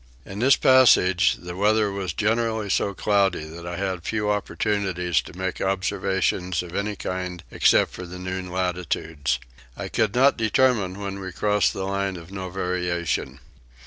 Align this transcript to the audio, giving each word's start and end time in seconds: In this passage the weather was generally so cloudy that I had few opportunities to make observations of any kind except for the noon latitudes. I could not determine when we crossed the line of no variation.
In 0.25 0.39
this 0.39 0.55
passage 0.55 1.35
the 1.35 1.55
weather 1.55 1.91
was 1.91 2.11
generally 2.11 2.71
so 2.71 2.95
cloudy 2.95 3.43
that 3.43 3.67
I 3.67 3.77
had 3.77 4.01
few 4.03 4.31
opportunities 4.31 5.21
to 5.21 5.37
make 5.37 5.61
observations 5.61 6.63
of 6.63 6.73
any 6.73 6.95
kind 6.95 7.43
except 7.51 7.91
for 7.91 8.07
the 8.07 8.17
noon 8.17 8.49
latitudes. 8.49 9.37
I 9.77 9.89
could 9.89 10.15
not 10.15 10.37
determine 10.37 10.97
when 10.99 11.19
we 11.19 11.31
crossed 11.31 11.73
the 11.73 11.83
line 11.85 12.15
of 12.15 12.31
no 12.31 12.49
variation. 12.49 13.41